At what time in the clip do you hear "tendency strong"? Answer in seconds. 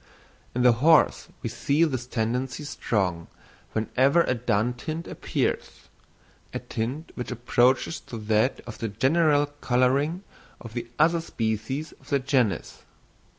2.07-3.27